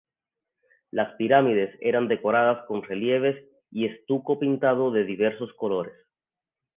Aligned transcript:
Las 0.89 1.13
pirámides 1.17 1.77
eran 1.79 2.07
decoradas 2.07 2.65
con 2.65 2.81
relieves 2.81 3.45
y 3.69 3.85
estuco 3.85 4.39
pintado 4.39 4.89
de 4.89 5.03
diversos 5.03 5.53
colores. 5.55 5.93